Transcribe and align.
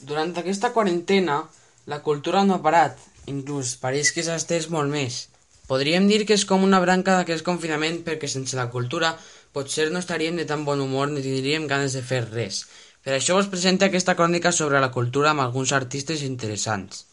Durant 0.00 0.34
aquesta 0.36 0.72
quarantena, 0.72 1.40
la 1.86 2.02
cultura 2.02 2.44
no 2.44 2.56
ha 2.56 2.62
parat, 2.64 2.98
inclús 3.32 3.76
pareix 3.80 4.12
que 4.12 4.24
s'ha 4.26 4.36
estès 4.36 4.68
molt 4.68 4.92
més. 4.92 5.26
Podríem 5.66 6.06
dir 6.10 6.26
que 6.26 6.36
és 6.36 6.44
com 6.46 6.62
una 6.62 6.80
branca 6.82 7.16
d'aquest 7.16 7.44
confinament 7.46 8.02
perquè 8.06 8.28
sense 8.30 8.58
la 8.58 8.68
cultura 8.70 9.16
potser 9.56 9.88
no 9.90 10.02
estaríem 10.02 10.36
de 10.36 10.44
tan 10.44 10.66
bon 10.66 10.82
humor 10.84 11.08
ni 11.08 11.24
tindríem 11.24 11.66
ganes 11.66 11.96
de 11.96 12.04
fer 12.04 12.22
res. 12.28 12.66
Per 13.02 13.14
això 13.16 13.38
us 13.40 13.48
presento 13.48 13.86
aquesta 13.86 14.14
crònica 14.18 14.52
sobre 14.52 14.80
la 14.82 14.92
cultura 14.92 15.32
amb 15.32 15.42
alguns 15.46 15.72
artistes 15.72 16.22
interessants. 16.26 17.06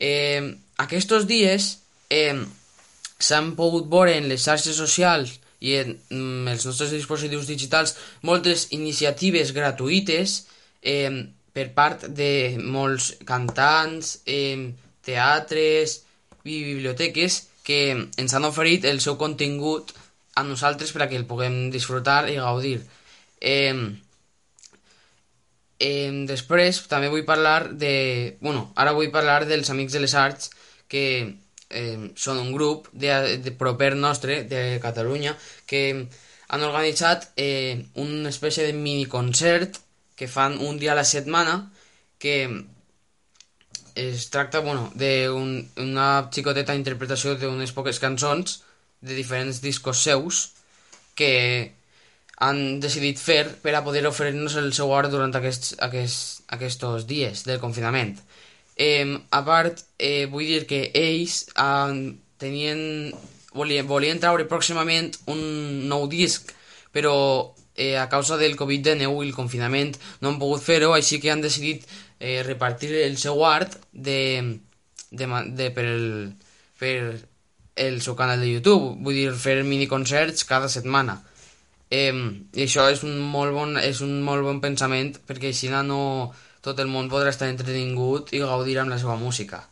Eh, 0.00 0.42
aquests 0.82 1.26
dies 1.30 1.70
eh, 2.10 2.34
s'han 3.18 3.54
pogut 3.56 3.88
veure 3.92 4.16
en 4.18 4.28
les 4.30 4.42
xarxes 4.42 4.76
socials 4.76 5.38
i 5.60 5.74
en 5.78 5.94
mm, 5.94 6.48
els 6.52 6.66
nostres 6.66 6.92
dispositius 6.94 7.46
digitals 7.46 7.96
moltes 8.22 8.68
iniciatives 8.74 9.54
gratuïtes 9.54 10.38
eh, 10.82 11.10
per 11.52 11.68
part 11.74 12.06
de 12.14 12.58
molts 12.62 13.14
cantants, 13.28 14.18
eh, 14.26 14.72
teatres 15.04 16.02
i 16.44 16.58
biblioteques 16.64 17.40
que 17.64 17.80
ens 17.92 18.34
han 18.34 18.46
oferit 18.48 18.86
el 18.88 19.00
seu 19.04 19.18
contingut 19.20 19.92
a 20.38 20.44
nosaltres 20.46 20.92
per 20.94 21.04
a 21.04 21.08
que 21.08 21.18
el 21.18 21.26
puguem 21.28 21.68
disfrutar 21.74 22.28
i 22.30 22.38
gaudir. 22.38 22.78
Eh, 23.40 23.74
eh, 25.78 26.12
després 26.30 26.84
també 26.90 27.10
vull 27.12 27.26
parlar 27.28 27.72
de... 27.74 28.38
bueno, 28.40 28.70
ara 28.76 28.94
vull 28.96 29.12
parlar 29.14 29.44
dels 29.48 29.70
Amics 29.70 29.96
de 29.96 30.04
les 30.04 30.14
Arts 30.14 30.50
que 30.88 31.04
eh, 31.70 31.98
són 32.16 32.40
un 32.40 32.52
grup 32.54 32.88
de, 32.92 33.36
de 33.42 33.52
proper 33.52 33.94
nostre 33.96 34.42
de 34.48 34.78
Catalunya 34.82 35.36
que 35.66 35.82
han 36.48 36.64
organitzat 36.64 37.28
eh, 37.36 37.84
una 38.00 38.32
espècie 38.32 38.64
de 38.64 38.72
mini 38.72 39.04
concert 39.04 39.76
que 40.18 40.28
fan 40.28 40.58
un 40.58 40.78
dia 40.82 40.92
a 40.92 40.98
la 40.98 41.06
setmana 41.06 41.70
que 42.18 42.66
es 43.94 44.30
tracta 44.30 44.60
bueno, 44.60 44.90
d'una 44.94 45.32
un, 45.34 46.30
xicoteta 46.34 46.76
interpretació 46.78 47.34
d'unes 47.38 47.74
poques 47.74 47.98
cançons 48.02 48.60
de 49.00 49.14
diferents 49.14 49.62
discos 49.62 50.02
seus 50.02 50.42
que 51.18 51.74
han 52.38 52.78
decidit 52.82 53.18
fer 53.18 53.44
per 53.62 53.74
a 53.74 53.82
poder 53.82 54.04
oferir-nos 54.06 54.54
el 54.60 54.70
seu 54.74 54.92
art 54.94 55.10
durant 55.10 55.34
aquests, 55.34 55.74
aquests, 55.82 56.44
aquests 56.54 57.06
dies 57.06 57.42
del 57.46 57.58
confinament. 57.58 58.14
Eh, 58.78 59.18
a 59.34 59.42
part, 59.42 59.82
eh, 59.98 60.26
vull 60.30 60.46
dir 60.46 60.62
que 60.70 60.84
ells 60.94 61.48
eh, 61.58 62.14
tenien, 62.38 63.10
volien, 63.58 63.86
volien 63.90 64.22
treure 64.22 64.46
pròximament 64.46 65.10
un 65.34 65.42
nou 65.90 66.06
disc, 66.06 66.54
però 66.94 67.16
eh, 67.78 67.96
a 67.96 68.08
causa 68.10 68.36
del 68.36 68.58
Covid-19 68.58 69.22
i 69.22 69.28
el 69.30 69.36
confinament 69.36 69.94
no 70.20 70.32
han 70.32 70.40
pogut 70.42 70.64
fer-ho, 70.66 70.90
així 70.92 71.22
que 71.22 71.30
han 71.32 71.40
decidit 71.40 71.86
eh, 72.18 72.42
repartir 72.42 72.90
el 73.06 73.16
seu 73.16 73.40
art 73.46 73.78
de, 73.92 74.58
de, 75.10 75.30
de, 75.54 75.70
per, 75.70 75.86
el, 75.86 76.34
per 76.82 76.98
el 77.78 78.02
seu 78.02 78.18
canal 78.18 78.42
de 78.42 78.50
YouTube, 78.50 78.98
vull 79.06 79.16
dir, 79.16 79.30
fer 79.38 79.62
miniconcerts 79.62 80.44
cada 80.44 80.68
setmana. 80.68 81.20
Eh, 81.88 82.12
I 82.12 82.66
això 82.66 82.90
és 82.92 83.06
un 83.06 83.16
molt 83.22 83.54
bon, 83.54 83.78
és 83.80 84.02
un 84.04 84.18
molt 84.26 84.44
bon 84.44 84.60
pensament 84.60 85.14
perquè 85.30 85.54
així 85.54 85.70
no 85.70 86.34
tot 86.60 86.80
el 86.82 86.90
món 86.90 87.08
podrà 87.08 87.30
estar 87.30 87.48
entretingut 87.48 88.34
i 88.34 88.42
gaudir 88.42 88.80
amb 88.82 88.90
la 88.92 88.98
seva 88.98 89.16
música. 89.16 89.62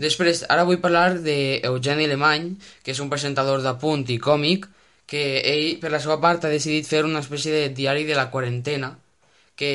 Després, 0.00 0.46
ara 0.48 0.64
vull 0.64 0.80
parlar 0.80 1.18
d'Eugeni 1.20 2.06
Alemany, 2.08 2.54
que 2.82 2.94
és 2.94 3.00
un 3.02 3.10
presentador 3.10 3.60
de 3.62 3.74
punt 3.82 4.06
i 4.08 4.16
còmic, 4.22 4.64
que 5.12 5.42
ell, 5.44 5.76
per 5.76 5.90
la 5.92 6.00
seva 6.00 6.16
part, 6.22 6.46
ha 6.46 6.52
decidit 6.52 6.88
fer 6.88 7.02
una 7.04 7.20
espècie 7.20 7.52
de 7.52 7.64
diari 7.76 8.06
de 8.08 8.16
la 8.16 8.30
quarantena, 8.32 8.94
que 9.60 9.72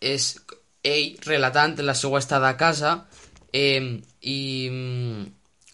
és 0.00 0.28
ell 0.86 1.18
relatant 1.26 1.76
la 1.84 1.94
seva 1.98 2.22
estada 2.22 2.48
a 2.48 2.56
casa 2.56 2.94
eh, 3.52 3.82
i 4.32 4.40
mm, 4.72 5.26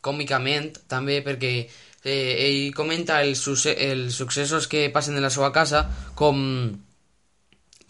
còmicament 0.02 0.72
també 0.90 1.20
perquè 1.22 1.52
eh, 1.62 2.32
ell 2.48 2.74
comenta 2.74 3.20
els, 3.22 3.44
els 3.76 4.18
successos 4.18 4.66
que 4.66 4.88
passen 4.90 5.14
en 5.14 5.22
la 5.22 5.30
seva 5.30 5.52
casa 5.54 5.84
com, 6.18 6.42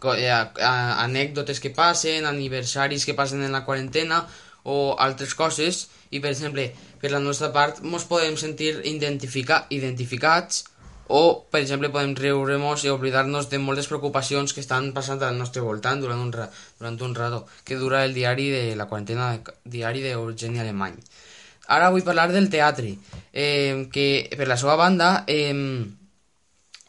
com 0.05 0.21
eh, 0.21 0.33
anècdotes 0.37 1.65
que 1.65 1.73
passen, 1.73 2.29
aniversaris 2.29 3.09
que 3.09 3.17
passen 3.17 3.41
en 3.41 3.57
la 3.57 3.65
quarantena 3.65 4.27
o 4.65 4.97
altres 4.99 5.35
coses. 5.35 5.89
I 6.11 6.21
per 6.21 6.33
exemple 6.33 6.69
per 7.01 7.11
la 7.11 7.23
nostra 7.23 7.51
part 7.55 7.81
ens 7.83 8.05
podem 8.07 8.37
sentir 8.39 8.77
identifica 8.87 9.65
identificats 9.71 10.65
o 11.13 11.45
per 11.51 11.61
exemple 11.61 11.91
podem 11.93 12.15
riure-nos 12.17 12.85
i 12.87 12.93
oblidar-nos 12.93 13.49
de 13.51 13.59
moltes 13.59 13.89
preocupacions 13.91 14.55
que 14.55 14.63
estan 14.63 14.93
passant 14.97 15.21
al 15.23 15.37
nostre 15.37 15.65
voltant 15.65 16.01
durant 16.01 16.21
un, 16.23 16.31
durant 16.31 17.01
un 17.03 17.15
rato 17.15 17.47
que 17.65 17.77
dura 17.77 18.05
el 18.05 18.15
diari 18.15 18.49
de 18.51 18.63
la 18.77 18.87
quarantena 18.87 19.35
diari 19.65 20.05
d'Eugeni 20.05 20.63
Alemany. 20.63 20.97
Ara 21.75 21.91
vull 21.91 22.07
parlar 22.07 22.31
del 22.33 22.49
teatre 22.51 22.95
eh, 23.33 23.89
que 23.93 24.07
per 24.39 24.49
la 24.49 24.57
seva 24.61 24.77
banda 24.77 25.25
eh, 25.27 25.53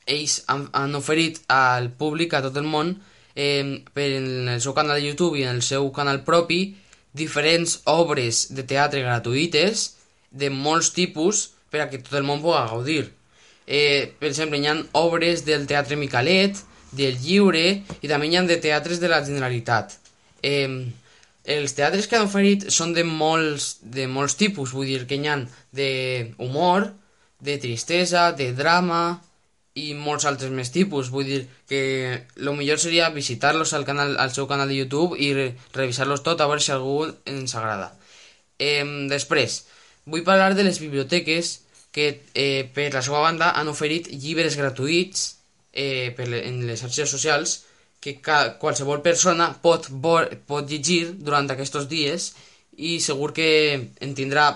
ells 0.05 0.37
han, 0.47 0.67
han 0.71 0.95
oferit 0.95 1.41
al 1.47 1.89
públic, 1.91 2.33
a 2.33 2.43
tot 2.45 2.57
el 2.59 2.67
món 2.69 2.93
eh, 3.35 3.83
per 3.93 4.07
el 4.19 4.61
seu 4.61 4.75
canal 4.77 4.99
de 4.99 5.07
YouTube 5.09 5.39
i 5.39 5.45
en 5.47 5.57
el 5.57 5.65
seu 5.65 5.89
canal 5.91 6.23
propi 6.23 6.61
diferents 7.13 7.79
obres 7.89 8.47
de 8.53 8.65
teatre 8.67 9.03
gratuïtes 9.05 9.91
de 10.31 10.49
molts 10.49 10.91
tipus 10.93 11.49
per 11.69 11.83
a 11.83 11.89
que 11.89 12.01
tot 12.01 12.17
el 12.17 12.25
món 12.27 12.41
pugui 12.41 12.61
gaudir. 12.69 13.03
Eh, 13.65 14.11
per 14.19 14.29
exemple, 14.29 14.59
hi 14.59 14.67
ha 14.67 14.75
obres 14.99 15.45
del 15.47 15.67
Teatre 15.69 15.95
Micalet, 15.95 16.57
del 16.93 17.15
Lliure 17.21 17.65
i 18.01 18.09
també 18.09 18.27
hi 18.29 18.37
ha 18.37 18.43
de 18.49 18.59
teatres 18.61 18.99
de 19.01 19.09
la 19.09 19.23
Generalitat. 19.25 19.95
Eh, 20.43 20.67
els 21.43 21.75
teatres 21.75 22.07
que 22.07 22.17
han 22.17 22.27
oferit 22.27 22.67
són 22.71 22.93
de 22.95 23.03
molts, 23.03 23.77
de 23.81 24.07
molts 24.07 24.35
tipus, 24.39 24.71
vull 24.75 24.87
dir 24.87 25.05
que 25.07 25.19
hi 25.19 25.27
ha 25.27 25.39
d'humor, 25.75 26.91
de 27.43 27.57
tristesa, 27.59 28.31
de 28.31 28.51
drama, 28.55 29.19
i 29.79 29.93
molts 29.97 30.25
altres 30.29 30.51
més 30.53 30.71
tipus. 30.73 31.09
Vull 31.09 31.25
dir 31.29 31.41
que 31.69 31.81
el 32.37 32.51
millor 32.57 32.79
seria 32.79 33.09
visitar-los 33.09 33.73
al, 33.73 33.85
canal, 33.85 34.15
al 34.21 34.33
seu 34.33 34.47
canal 34.47 34.69
de 34.69 34.77
YouTube 34.77 35.17
i 35.17 35.33
re 35.33 35.47
revisar-los 35.73 36.23
tot 36.25 36.41
a 36.41 36.47
veure 36.49 36.61
si 36.61 36.73
algú 36.75 37.07
ens 37.25 37.55
agrada. 37.57 37.93
Eh, 38.59 38.85
després, 39.09 39.63
vull 40.05 40.25
parlar 40.25 40.53
de 40.53 40.65
les 40.67 40.79
biblioteques 40.79 41.59
que 41.93 42.07
eh, 42.33 42.69
per 42.73 42.89
la 42.93 43.01
seva 43.05 43.21
banda 43.25 43.51
han 43.57 43.69
oferit 43.69 44.09
llibres 44.09 44.57
gratuïts 44.57 45.27
eh, 45.73 46.13
per 46.17 46.27
en 46.41 46.63
les 46.67 46.81
xarxes 46.81 47.09
socials 47.09 47.61
que 48.03 48.17
qualsevol 48.59 49.01
persona 49.01 49.53
pot, 49.63 49.87
pot 50.49 50.69
llegir 50.69 51.13
durant 51.23 51.47
aquests 51.49 51.87
dies 51.87 52.33
i 52.75 52.97
segur 52.99 53.31
que 53.37 53.49
en 53.77 54.15
tindrà 54.17 54.47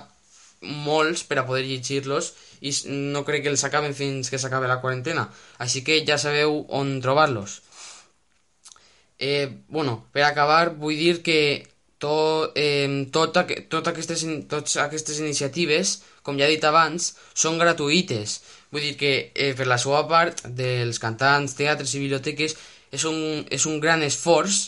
molts 0.62 1.24
per 1.24 1.40
a 1.40 1.46
poder 1.48 1.64
llegir-los 1.68 2.34
i 2.62 2.74
no 3.14 3.24
crec 3.28 3.46
que 3.46 3.54
els 3.54 3.64
acaben 3.68 3.96
fins 3.98 4.30
que 4.32 4.40
s'acabe 4.42 4.70
la 4.70 4.80
quarantena. 4.82 5.28
Així 5.64 5.84
que 5.84 6.04
ja 6.08 6.18
sabeu 6.18 6.64
on 6.70 7.00
trobar-los. 7.02 7.62
Eh, 9.20 9.50
bueno, 9.68 10.06
per 10.14 10.24
acabar, 10.24 10.76
vull 10.78 10.98
dir 10.98 11.22
que 11.26 11.40
to, 11.98 12.52
eh, 12.56 13.08
tot, 13.12 13.38
tot 13.70 13.88
aquestes, 13.90 14.26
totes 14.50 14.78
aquestes 14.78 15.20
iniciatives, 15.20 15.98
com 16.22 16.38
ja 16.38 16.46
he 16.46 16.56
dit 16.56 16.66
abans, 16.66 17.14
són 17.34 17.58
gratuïtes. 17.58 18.40
Vull 18.72 18.84
dir 18.84 18.96
que 19.00 19.14
eh, 19.34 19.54
per 19.58 19.68
la 19.68 19.80
seva 19.82 20.04
part 20.10 20.44
dels 20.60 21.00
cantants, 21.00 21.56
teatres 21.58 21.96
i 21.96 22.04
biblioteques 22.04 22.58
és 22.92 23.06
un, 23.08 23.46
és 23.50 23.66
un 23.66 23.80
gran 23.84 24.04
esforç 24.04 24.68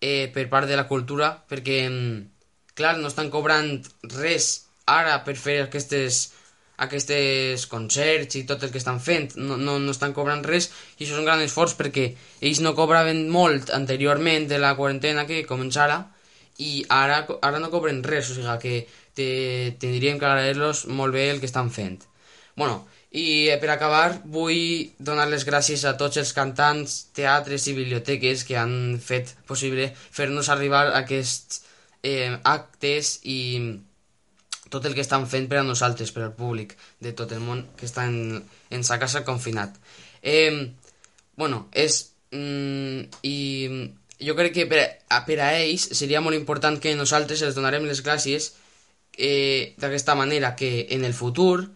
eh, 0.00 0.30
per 0.34 0.46
part 0.52 0.68
de 0.68 0.76
la 0.76 0.86
cultura 0.88 1.32
perquè, 1.48 1.78
clar, 2.76 2.96
no 3.00 3.10
estan 3.10 3.30
cobrant 3.32 3.78
res 4.14 4.68
ara 4.86 5.18
per 5.24 5.36
fer 5.40 5.62
aquestes, 5.64 6.28
aquestes 6.76 7.66
concerts 7.70 8.34
i 8.40 8.42
tot 8.48 8.64
el 8.64 8.72
que 8.74 8.80
estan 8.80 8.98
fent 9.00 9.36
no, 9.36 9.56
no, 9.56 9.76
no 9.78 9.92
estan 9.94 10.14
cobrant 10.16 10.42
res 10.42 10.70
i 10.98 11.04
això 11.04 11.14
és 11.14 11.20
un 11.20 11.28
gran 11.28 11.42
esforç 11.44 11.76
perquè 11.78 12.08
ells 12.42 12.62
no 12.64 12.74
cobraven 12.74 13.28
molt 13.30 13.70
anteriorment 13.70 14.48
de 14.50 14.58
la 14.58 14.74
quarantena 14.74 15.26
que 15.28 15.44
començara 15.46 16.00
i 16.58 16.84
ara, 16.88 17.24
ara 17.42 17.58
no 17.58 17.70
cobren 17.70 18.02
res, 18.06 18.30
o 18.30 18.34
sigui 18.36 18.58
que 18.62 18.74
te, 19.14 19.28
tindríem 19.82 20.18
que 20.18 20.26
agrair-los 20.28 20.86
molt 20.86 21.14
bé 21.14 21.30
el 21.30 21.40
que 21.42 21.50
estan 21.50 21.70
fent. 21.74 22.04
Bueno, 22.54 22.84
i 23.14 23.50
per 23.62 23.70
acabar 23.70 24.20
vull 24.26 24.90
donar 24.98 25.26
les 25.30 25.46
gràcies 25.46 25.84
a 25.86 25.96
tots 25.98 26.18
els 26.22 26.32
cantants, 26.34 26.96
teatres 27.14 27.66
i 27.70 27.74
biblioteques 27.74 28.42
que 28.46 28.58
han 28.58 28.98
fet 29.02 29.34
possible 29.46 29.90
fer-nos 29.94 30.50
arribar 30.50 30.88
aquests 30.98 31.62
eh, 32.02 32.34
actes 32.42 33.18
i 33.22 33.40
tot 34.74 34.86
el 34.88 34.96
que 34.96 35.04
estan 35.06 35.28
fent 35.30 35.46
per 35.50 35.62
a 35.62 35.66
nosaltres, 35.66 36.10
per 36.12 36.26
al 36.26 36.34
públic 36.36 36.74
de 37.00 37.14
tot 37.16 37.32
el 37.32 37.42
món 37.44 37.64
que 37.78 37.86
està 37.86 38.08
en, 38.10 38.42
en 38.70 38.86
sa 38.86 38.98
casa 38.98 39.24
confinat. 39.26 39.78
Eh, 40.22 40.74
bueno, 41.36 41.68
és... 41.72 42.10
Mm, 42.34 43.06
I 43.22 43.36
jo 44.24 44.34
crec 44.38 44.54
que 44.54 44.66
per 44.70 44.80
a, 44.82 45.22
per 45.26 45.38
a 45.42 45.52
ells 45.58 45.88
seria 45.98 46.22
molt 46.24 46.36
important 46.38 46.78
que 46.80 46.94
nosaltres 46.96 47.42
els 47.46 47.56
donarem 47.58 47.86
les 47.86 48.02
gràcies 48.02 48.52
eh, 49.18 49.74
d'aquesta 49.78 50.14
manera 50.14 50.54
que 50.56 50.86
en 50.94 51.04
el 51.04 51.14
futur 51.14 51.70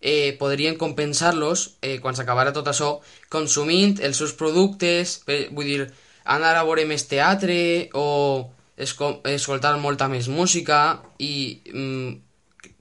eh, 0.00 0.36
podrien 0.38 0.76
compensar-los 0.76 1.78
eh, 1.80 1.98
quan 2.02 2.16
s'acabarà 2.16 2.52
tot 2.52 2.68
això 2.70 2.98
consumint 3.32 3.98
els 4.04 4.20
seus 4.20 4.34
productes, 4.38 5.18
per, 5.24 5.46
vull 5.54 5.70
dir, 5.70 5.86
anar 6.24 6.54
a 6.56 6.66
veure 6.66 6.84
més 6.88 7.06
teatre 7.08 7.88
o 7.94 8.50
esco 8.76 9.20
escoltar 9.30 9.76
molta 9.78 10.08
més 10.10 10.28
música 10.28 11.00
i 11.22 11.62
mm, 11.72 12.14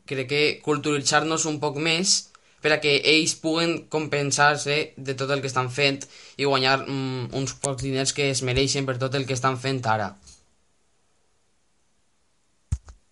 crec 0.10 0.30
que 0.30 0.44
culturitzar-nos 0.66 1.48
un 1.50 1.60
poc 1.64 1.80
més 1.80 2.16
per 2.64 2.72
a 2.72 2.80
que 2.84 2.96
ells 3.12 3.36
puguen 3.44 3.74
compensar-se 3.92 4.78
de 4.96 5.16
tot 5.20 5.32
el 5.36 5.42
que 5.44 5.52
estan 5.52 5.70
fent 5.70 6.06
i 6.40 6.48
guanyar 6.48 6.78
mm, 6.86 7.34
uns 7.40 7.56
pocs 7.64 7.84
diners 7.84 8.16
que 8.16 8.30
es 8.32 8.44
mereixen 8.48 8.88
per 8.88 8.96
tot 9.02 9.16
el 9.20 9.28
que 9.28 9.36
estan 9.36 9.60
fent 9.60 9.84
ara. 9.96 10.14